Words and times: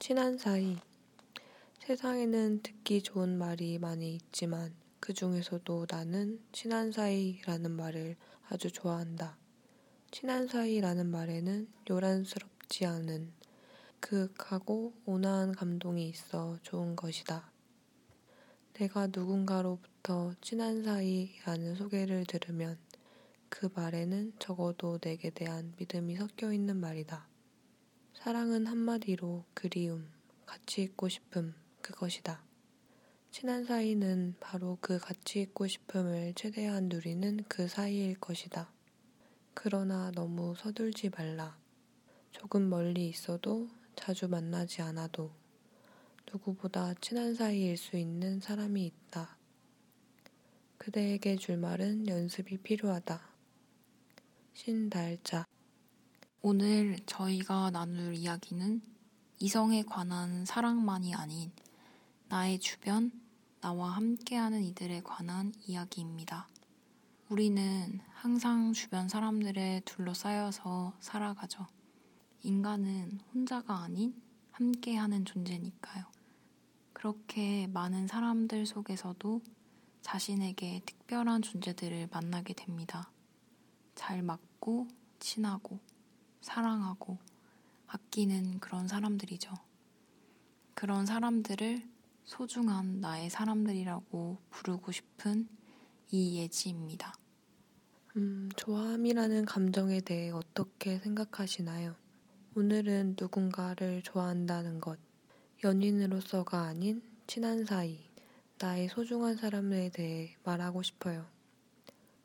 친한 0.00 0.36
사이. 0.36 0.76
세상에는 1.78 2.62
듣기 2.62 3.02
좋은 3.02 3.38
말이 3.38 3.78
많이 3.78 4.16
있지만 4.16 4.74
그 5.00 5.14
중에서도 5.14 5.86
나는 5.88 6.40
친한 6.52 6.92
사이라는 6.92 7.70
말을 7.70 8.16
아주 8.48 8.70
좋아한다. 8.70 9.38
친한 10.10 10.46
사이라는 10.46 11.06
말에는 11.06 11.68
요란스럽지 11.88 12.84
않은 12.84 13.32
그윽하고 14.00 14.92
온화한 15.06 15.54
감동이 15.54 16.08
있어 16.08 16.58
좋은 16.62 16.96
것이다. 16.96 17.50
내가 18.74 19.06
누군가로부터 19.06 20.34
친한 20.42 20.82
사이라는 20.82 21.76
소개를 21.76 22.26
들으면 22.26 22.76
그 23.48 23.70
말에는 23.74 24.34
적어도 24.38 24.98
내게 24.98 25.30
대한 25.30 25.72
믿음이 25.78 26.16
섞여 26.16 26.52
있는 26.52 26.76
말이다. 26.76 27.33
사랑은 28.14 28.66
한마디로 28.66 29.44
그리움, 29.52 30.08
같이 30.46 30.82
있고 30.82 31.08
싶음, 31.08 31.54
그것이다. 31.82 32.42
친한 33.30 33.64
사이는 33.64 34.36
바로 34.40 34.78
그 34.80 34.98
같이 34.98 35.42
있고 35.42 35.66
싶음을 35.66 36.32
최대한 36.34 36.88
누리는 36.88 37.44
그 37.48 37.68
사이일 37.68 38.18
것이다. 38.20 38.70
그러나 39.52 40.10
너무 40.14 40.54
서둘지 40.56 41.10
말라. 41.10 41.58
조금 42.30 42.70
멀리 42.70 43.08
있어도 43.08 43.68
자주 43.96 44.28
만나지 44.28 44.80
않아도 44.80 45.30
누구보다 46.32 46.94
친한 47.00 47.34
사이일 47.34 47.76
수 47.76 47.96
있는 47.96 48.40
사람이 48.40 48.86
있다. 48.86 49.36
그대에게 50.78 51.36
줄 51.36 51.58
말은 51.58 52.08
연습이 52.08 52.56
필요하다. 52.58 53.20
신달자. 54.54 55.44
오늘 56.46 56.98
저희가 57.06 57.70
나눌 57.70 58.14
이야기는 58.14 58.82
이성에 59.38 59.82
관한 59.84 60.44
사랑만이 60.44 61.14
아닌 61.14 61.50
나의 62.28 62.58
주변, 62.58 63.10
나와 63.62 63.92
함께하는 63.92 64.62
이들에 64.62 65.00
관한 65.00 65.54
이야기입니다. 65.66 66.46
우리는 67.30 67.98
항상 68.12 68.74
주변 68.74 69.08
사람들에 69.08 69.80
둘러싸여서 69.86 70.92
살아가죠. 71.00 71.66
인간은 72.42 73.20
혼자가 73.32 73.78
아닌 73.78 74.14
함께하는 74.50 75.24
존재니까요. 75.24 76.04
그렇게 76.92 77.68
많은 77.68 78.06
사람들 78.06 78.66
속에서도 78.66 79.40
자신에게 80.02 80.82
특별한 80.84 81.40
존재들을 81.40 82.08
만나게 82.12 82.52
됩니다. 82.52 83.10
잘 83.94 84.22
맞고, 84.22 84.88
친하고, 85.20 85.80
사랑하고, 86.44 87.16
아끼는 87.86 88.60
그런 88.60 88.86
사람들이죠. 88.86 89.54
그런 90.74 91.06
사람들을 91.06 91.82
소중한 92.24 93.00
나의 93.00 93.30
사람들이라고 93.30 94.36
부르고 94.50 94.92
싶은 94.92 95.48
이예지입니다. 96.10 97.14
음, 98.16 98.50
좋아함이라는 98.56 99.46
감정에 99.46 100.00
대해 100.00 100.30
어떻게 100.30 100.98
생각하시나요? 100.98 101.96
오늘은 102.54 103.16
누군가를 103.18 104.02
좋아한다는 104.02 104.80
것, 104.80 104.98
연인으로서가 105.64 106.60
아닌 106.60 107.02
친한 107.26 107.64
사이, 107.64 107.98
나의 108.58 108.88
소중한 108.88 109.36
사람에 109.36 109.88
대해 109.90 110.36
말하고 110.44 110.82
싶어요. 110.82 111.26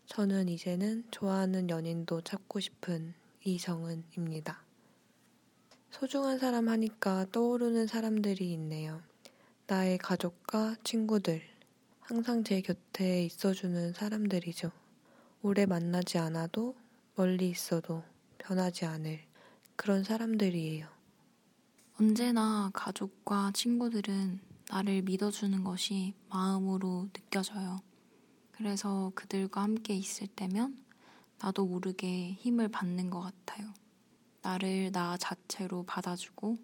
저는 0.07 0.49
이제는 0.49 1.05
좋아하는 1.09 1.69
연인도 1.69 2.21
찾고 2.21 2.59
싶은 2.59 3.13
이정은입니다. 3.55 4.61
소중한 5.91 6.39
사람 6.39 6.69
하니까 6.69 7.25
떠오르는 7.31 7.87
사람들이 7.87 8.53
있네요. 8.53 9.01
나의 9.67 9.97
가족과 9.97 10.75
친구들, 10.83 11.41
항상 11.99 12.43
제 12.43 12.61
곁에 12.61 13.23
있어주는 13.25 13.93
사람들이죠. 13.93 14.71
오래 15.41 15.65
만나지 15.65 16.17
않아도 16.17 16.75
멀리 17.15 17.49
있어도 17.49 18.03
변하지 18.39 18.85
않을 18.85 19.19
그런 19.75 20.03
사람들이에요. 20.03 20.87
언제나 21.99 22.71
가족과 22.73 23.51
친구들은 23.53 24.39
나를 24.69 25.01
믿어주는 25.01 25.63
것이 25.63 26.13
마음으로 26.29 27.09
느껴져요. 27.13 27.79
그래서 28.51 29.11
그들과 29.15 29.63
함께 29.63 29.95
있을 29.95 30.27
때면 30.27 30.77
나도 31.41 31.65
모르게 31.65 32.33
힘을 32.33 32.67
받는 32.69 33.09
것 33.09 33.21
같아요. 33.21 33.73
나를 34.41 34.91
나 34.91 35.17
자체로 35.17 35.83
받아주고 35.83 36.57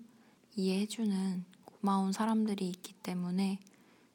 이해해주는 0.56 1.46
고마운 1.66 2.12
사람들이 2.12 2.68
있기 2.70 2.94
때문에 3.04 3.60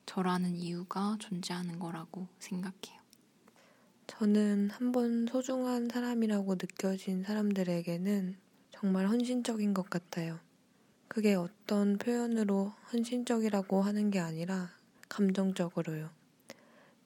저라는 0.06 0.56
이유가 0.56 1.16
존재하는 1.20 1.78
거라고 1.78 2.26
생각해요. 2.38 3.00
저는 4.06 4.70
한 4.70 4.92
번 4.92 5.26
소중한 5.26 5.88
사람이라고 5.88 6.54
느껴진 6.54 7.22
사람들에게는 7.22 8.36
정말 8.70 9.06
헌신적인 9.08 9.72
것 9.72 9.88
같아요. 9.88 10.38
그게 11.08 11.34
어떤 11.34 11.96
표현으로 11.98 12.72
헌신적이라고 12.92 13.82
하는 13.82 14.10
게 14.10 14.18
아니라 14.18 14.70
감정적으로요. 15.08 16.10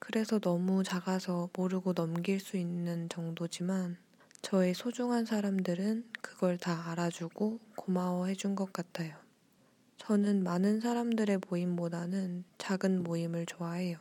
그래서 0.05 0.39
너무 0.39 0.85
작아서 0.85 1.49
모르고 1.57 1.95
넘길 1.95 2.39
수 2.39 2.57
있는 2.59 3.09
정도지만 3.09 3.97
저의 4.43 4.75
소중한 4.75 5.25
사람들은 5.25 6.05
그걸 6.21 6.59
다 6.59 6.91
알아주고 6.91 7.59
고마워해 7.77 8.35
준 8.35 8.55
것 8.55 8.71
같아요. 8.73 9.17
저는 9.97 10.45
많은 10.45 10.81
사람들의 10.81 11.41
모임보다는 11.49 12.45
작은 12.59 13.03
모임을 13.03 13.47
좋아해요. 13.47 13.99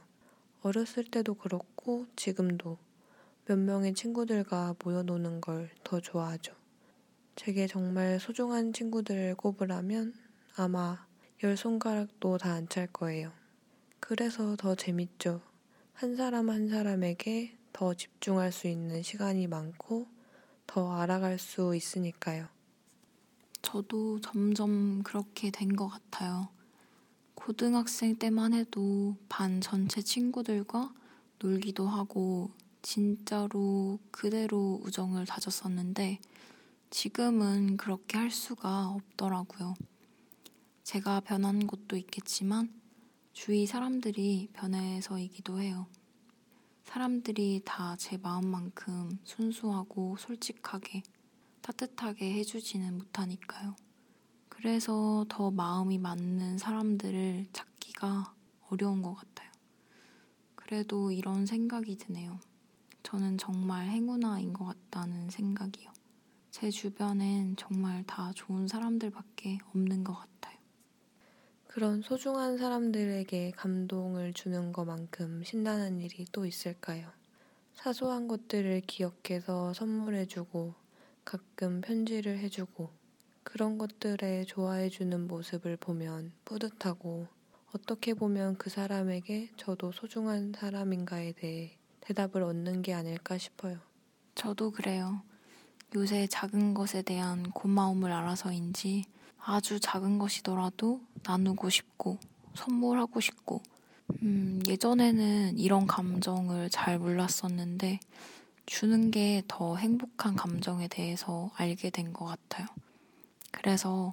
어렸을 0.61 1.05
때도 1.05 1.35
그렇고 1.35 2.05
지금도 2.17 2.77
몇 3.45 3.57
명의 3.57 3.93
친구들과 3.93 4.75
모여노는 4.83 5.41
걸 5.41 5.69
더 5.83 5.99
좋아하죠. 6.01 6.53
제게 7.35 7.67
정말 7.67 8.19
소중한 8.19 8.73
친구들을 8.73 9.35
꼽으라면 9.35 10.13
아마 10.57 11.07
열 11.43 11.55
손가락도 11.57 12.37
다 12.37 12.53
안 12.55 12.67
찰 12.67 12.87
거예요. 12.87 13.31
그래서 14.01 14.55
더 14.57 14.75
재밌죠. 14.75 15.41
한 15.93 16.15
사람 16.15 16.49
한 16.49 16.67
사람에게 16.67 17.57
더 17.71 17.93
집중할 17.93 18.51
수 18.51 18.67
있는 18.67 19.01
시간이 19.03 19.47
많고 19.47 20.07
더 20.67 20.91
알아갈 20.93 21.39
수 21.39 21.75
있으니까요. 21.75 22.47
저도 23.61 24.19
점점 24.21 25.03
그렇게 25.03 25.49
된 25.51 25.75
것 25.75 25.87
같아요. 25.87 26.49
고등학생 27.35 28.15
때만 28.17 28.53
해도 28.53 29.15
반 29.29 29.61
전체 29.61 30.01
친구들과 30.01 30.93
놀기도 31.39 31.87
하고 31.87 32.51
진짜로 32.81 33.99
그대로 34.11 34.79
우정을 34.83 35.25
다졌었는데 35.25 36.19
지금은 36.89 37.77
그렇게 37.77 38.17
할 38.17 38.29
수가 38.29 38.89
없더라고요. 38.89 39.73
제가 40.83 41.21
변한 41.21 41.65
것도 41.65 41.95
있겠지만 41.97 42.69
주위 43.33 43.65
사람들이 43.65 44.49
변해서이기도 44.53 45.59
해요. 45.59 45.87
사람들이 46.85 47.61
다 47.65 47.95
제 47.97 48.17
마음만큼 48.17 49.19
순수하고 49.23 50.17
솔직하게 50.17 51.03
따뜻하게 51.61 52.33
해주지는 52.33 52.97
못하니까요. 52.97 53.75
그래서 54.49 55.25
더 55.29 55.51
마음이 55.51 55.97
맞는 55.97 56.57
사람들을 56.57 57.47
찾기가 57.53 58.33
어려운 58.69 59.01
것 59.01 59.13
같아요. 59.15 59.51
그래도 60.55 61.11
이런 61.11 61.45
생각이 61.45 61.97
드네요. 61.97 62.39
저는 63.03 63.37
정말 63.37 63.87
행운아인 63.89 64.53
것 64.53 64.65
같다는 64.65 65.29
생각이요. 65.29 65.91
제 66.51 66.69
주변엔 66.69 67.55
정말 67.57 68.03
다 68.05 68.31
좋은 68.33 68.67
사람들밖에 68.67 69.59
없는 69.69 70.03
것 70.03 70.13
같아요. 70.13 70.32
그런 71.73 72.03
소중한 72.03 72.59
사람들에게 72.59 73.53
감동을 73.55 74.33
주는 74.33 74.71
것만큼 74.71 75.43
신나는 75.43 76.01
일이 76.01 76.23
또 76.31 76.45
있을까요? 76.45 77.09
사소한 77.73 78.27
것들을 78.27 78.81
기억해서 78.81 79.73
선물해주고 79.73 80.75
가끔 81.25 81.81
편지를 81.81 82.37
해주고 82.37 82.91
그런 83.41 83.79
것들에 83.79 84.43
좋아해주는 84.43 85.27
모습을 85.27 85.77
보면 85.77 86.33
뿌듯하고 86.45 87.25
어떻게 87.73 88.13
보면 88.13 88.59
그 88.59 88.69
사람에게 88.69 89.49
저도 89.57 89.91
소중한 89.93 90.53
사람인가에 90.55 91.31
대해 91.31 91.75
대답을 92.01 92.43
얻는 92.43 92.83
게 92.83 92.93
아닐까 92.93 93.39
싶어요. 93.39 93.79
저도 94.35 94.69
그래요. 94.69 95.23
요새 95.95 96.27
작은 96.27 96.75
것에 96.75 97.01
대한 97.01 97.49
고마움을 97.49 98.11
알아서인지 98.11 99.05
아주 99.39 99.79
작은 99.79 100.19
것이더라도 100.19 101.01
나누고 101.25 101.69
싶고 101.69 102.17
선물하고 102.55 103.19
싶고 103.19 103.61
음, 104.21 104.61
예전에는 104.67 105.57
이런 105.57 105.87
감정을 105.87 106.69
잘 106.69 106.99
몰랐었는데 106.99 107.99
주는 108.65 109.11
게 109.11 109.41
더 109.47 109.75
행복한 109.77 110.35
감정에 110.35 110.87
대해서 110.87 111.51
알게 111.55 111.89
된 111.89 112.13
것 112.13 112.25
같아요. 112.25 112.67
그래서 113.51 114.11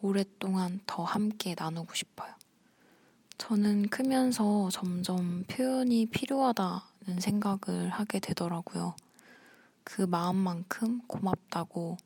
오랫동안 0.00 0.80
더 0.86 1.04
함께 1.04 1.54
나누고 1.58 1.94
싶어요. 1.94 2.32
저는 3.38 3.88
크면서 3.88 4.70
점점 4.70 5.44
표현이 5.48 6.06
필요하다는 6.06 7.20
생각을 7.20 7.90
하게 7.90 8.20
되더라고요. 8.20 8.94
그 9.84 10.02
마음만큼 10.02 11.02
고맙다고 11.06 11.96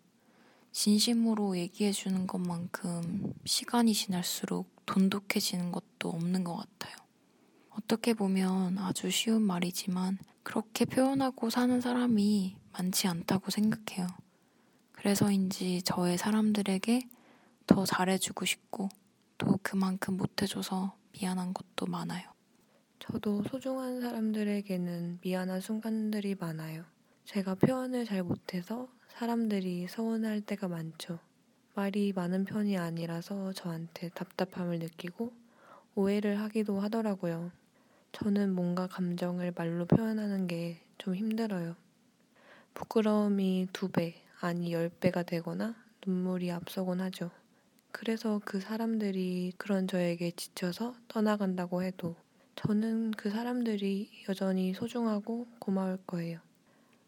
진심으로 0.77 1.57
얘기해 1.57 1.91
주는 1.91 2.27
것만큼 2.27 3.33
시간이 3.47 3.95
지날수록 3.95 4.85
돈독해지는 4.85 5.73
것도 5.73 6.11
없는 6.11 6.45
것 6.45 6.55
같아요. 6.55 6.95
어떻게 7.71 8.13
보면 8.13 8.77
아주 8.77 9.11
쉬운 9.11 9.41
말이지만 9.41 10.19
그렇게 10.43 10.85
표현하고 10.85 11.49
사는 11.49 11.81
사람이 11.81 12.59
많지 12.75 13.09
않다고 13.09 13.51
생각해요. 13.51 14.07
그래서인지 14.93 15.81
저의 15.81 16.19
사람들에게 16.19 17.09
더 17.67 17.87
잘해주고 17.87 18.45
싶고 18.45 18.91
또 19.39 19.59
그만큼 19.63 20.19
못해줘서 20.19 20.95
미안한 21.13 21.55
것도 21.55 21.87
많아요. 21.87 22.29
저도 22.99 23.45
소중한 23.45 24.03
사람들에게는 24.03 25.21
미안한 25.23 25.63
순간들이 25.63 26.35
많아요. 26.35 26.85
제가 27.27 27.55
표현을 27.57 28.07
잘 28.07 28.23
못해서 28.23 28.89
사람들이 29.09 29.87
서운할 29.89 30.41
때가 30.41 30.69
많죠. 30.69 31.19
말이 31.75 32.13
많은 32.15 32.45
편이 32.47 32.79
아니라서 32.79 33.53
저한테 33.53 34.09
답답함을 34.11 34.79
느끼고 34.79 35.33
오해를 35.95 36.41
하기도 36.41 36.81
하더라고요. 36.81 37.53
저는 38.13 38.55
뭔가 38.55 38.87
감정을 38.87 39.53
말로 39.55 39.85
표현하는 39.85 40.47
게 40.47 40.81
좀 40.99 41.15
힘들어요. 41.15 41.77
부끄러움이 42.75 43.69
두 43.73 43.89
배, 43.89 44.15
아니 44.41 44.73
열 44.73 44.89
배가 44.89 45.23
되거나 45.23 45.75
눈물이 46.07 46.51
앞서곤 46.51 47.01
하죠. 47.01 47.31
그래서 47.93 48.41
그 48.45 48.61
사람들이 48.61 49.53
그런 49.57 49.87
저에게 49.89 50.31
지쳐서 50.33 50.95
떠나간다고 51.09 51.83
해도 51.83 52.17
저는 52.57 53.13
그 53.13 53.31
사람들이 53.31 54.11
여전히 54.29 54.75
소중하고 54.75 55.47
고마울 55.59 55.99
거예요. 56.07 56.46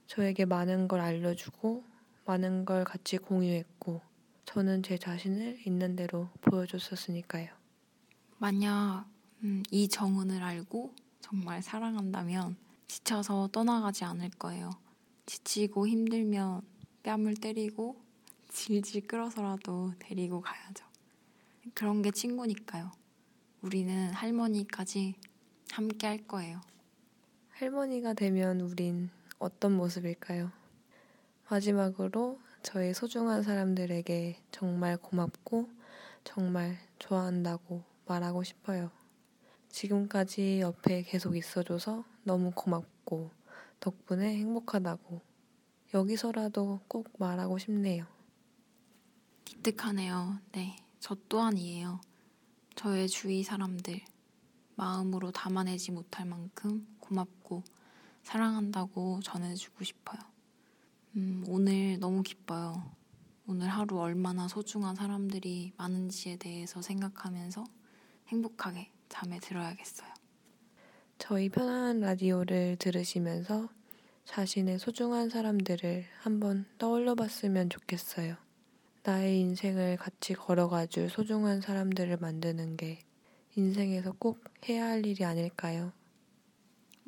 저에게 0.08 0.46
많은 0.46 0.88
걸 0.88 1.00
알려주고 1.00 1.84
많은 2.24 2.64
걸 2.64 2.84
같이 2.84 3.18
공유했고 3.18 4.00
저는 4.46 4.82
제 4.82 4.96
자신을 4.96 5.60
있는 5.66 5.96
대로 5.96 6.28
보여줬었으니까요. 6.40 7.48
만약 8.38 9.04
음, 9.42 9.62
이 9.70 9.86
정은을 9.86 10.42
알고 10.42 10.94
정말 11.20 11.62
사랑한다면 11.62 12.56
지쳐서 12.86 13.50
떠나가지 13.52 14.04
않을 14.04 14.30
거예요. 14.30 14.70
지치고 15.26 15.86
힘들면 15.86 16.62
뺨을 17.02 17.34
때리고 17.34 18.00
질질 18.48 19.06
끌어서라도 19.06 19.92
데리고 19.98 20.40
가야죠. 20.40 20.86
그런 21.74 22.00
게 22.00 22.10
친구니까요. 22.10 22.90
우리는 23.60 24.10
할머니까지 24.10 25.16
함께 25.70 26.06
할 26.06 26.26
거예요. 26.26 26.62
할머니가 27.50 28.14
되면 28.14 28.62
우린 28.62 29.10
어떤 29.38 29.72
모습일까요? 29.76 30.50
마지막으로 31.48 32.40
저의 32.62 32.92
소중한 32.92 33.42
사람들에게 33.42 34.36
정말 34.50 34.96
고맙고 34.96 35.68
정말 36.24 36.76
좋아한다고 36.98 37.82
말하고 38.06 38.42
싶어요. 38.42 38.90
지금까지 39.68 40.60
옆에 40.60 41.02
계속 41.02 41.36
있어줘서 41.36 42.04
너무 42.24 42.50
고맙고 42.54 43.30
덕분에 43.80 44.36
행복하다고 44.36 45.20
여기서라도 45.94 46.80
꼭 46.88 47.08
말하고 47.18 47.58
싶네요. 47.58 48.06
기특하네요. 49.44 50.38
네, 50.52 50.76
저 50.98 51.16
또한이에요. 51.28 52.00
저의 52.74 53.08
주위 53.08 53.42
사람들 53.42 54.00
마음으로 54.74 55.30
담아내지 55.30 55.92
못할 55.92 56.26
만큼 56.26 56.86
고맙고 57.00 57.62
사랑한다고 58.28 59.20
전해주고 59.22 59.84
싶어요. 59.84 60.20
음, 61.16 61.44
오늘 61.48 61.98
너무 61.98 62.22
기뻐요. 62.22 62.92
오늘 63.46 63.68
하루 63.68 63.98
얼마나 63.98 64.48
소중한 64.48 64.94
사람들이 64.94 65.72
많은지에 65.78 66.36
대해서 66.36 66.82
생각하면서 66.82 67.64
행복하게 68.26 68.90
잠에 69.08 69.38
들어야겠어요. 69.38 70.10
저희 71.16 71.48
편안한 71.48 72.00
라디오를 72.00 72.76
들으시면서 72.78 73.70
자신의 74.26 74.78
소중한 74.78 75.30
사람들을 75.30 76.04
한번 76.20 76.66
떠올려 76.76 77.14
봤으면 77.14 77.70
좋겠어요. 77.70 78.36
나의 79.04 79.40
인생을 79.40 79.96
같이 79.96 80.34
걸어가 80.34 80.84
줄 80.84 81.08
소중한 81.08 81.62
사람들을 81.62 82.18
만드는 82.18 82.76
게 82.76 82.98
인생에서 83.56 84.12
꼭 84.18 84.44
해야 84.68 84.84
할 84.84 85.06
일이 85.06 85.24
아닐까요? 85.24 85.92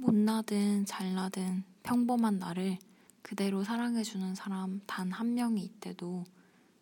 못나든 0.01 0.87
잘나든 0.87 1.63
평범한 1.83 2.39
나를 2.39 2.79
그대로 3.23 3.65
사랑해주는 3.65 4.35
사람 4.35 4.81
단 4.87 5.13
한 5.13 5.35
명이 5.35 5.63
있대도 5.63 6.25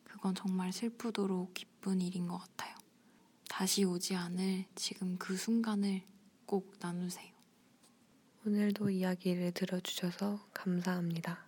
그건 0.05 0.35
정말 0.37 0.73
슬프도록 0.73 1.53
기쁜 1.53 2.01
일인 2.01 2.29
것 2.29 2.39
같아요. 2.39 2.77
다시 3.49 3.85
오지 3.85 4.15
않을 4.15 4.67
지금 4.77 5.17
그 5.19 5.37
순간을 5.37 6.03
꼭 6.47 6.75
나누세요. 6.81 7.33
오늘도 8.47 8.91
이야기를 8.91 9.53
들어주셔서 9.53 10.47
감사합니다. 10.55 11.48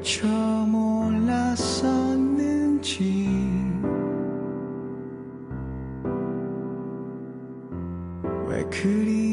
미처 0.00 0.26
몰랐었는지. 0.66 1.60
왜 8.48 8.64
그리 8.70 9.29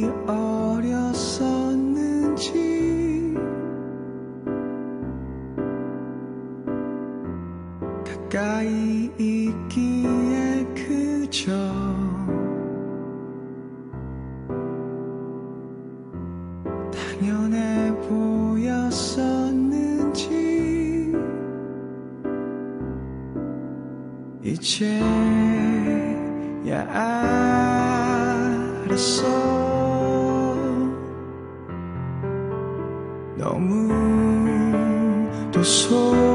너무도 33.37 35.63
소 35.63 36.26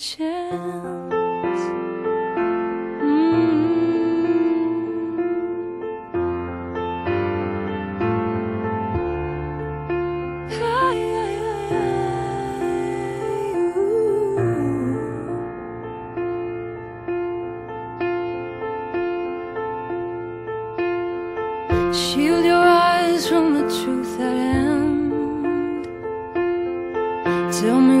chance. 0.00 1.12
Mm. 3.04 3.50
Shield 21.92 22.44
your 22.46 22.56
eyes 22.56 23.28
from 23.28 23.52
the 23.52 23.62
truth 23.82 24.18
at 24.18 24.34
hand. 24.34 25.12
Tell 27.52 27.80
me 27.82 27.99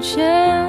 前。 0.00 0.67